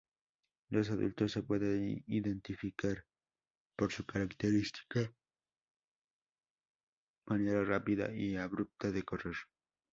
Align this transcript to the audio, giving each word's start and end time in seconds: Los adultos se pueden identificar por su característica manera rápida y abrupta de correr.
Los 0.69 0.89
adultos 0.89 1.31
se 1.31 1.43
pueden 1.43 2.03
identificar 2.07 3.05
por 3.75 3.91
su 3.91 4.03
característica 4.03 5.13
manera 7.27 7.63
rápida 7.63 8.11
y 8.11 8.35
abrupta 8.35 8.89
de 8.89 9.03
correr. 9.03 9.35